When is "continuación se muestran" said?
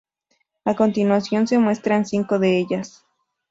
0.75-2.07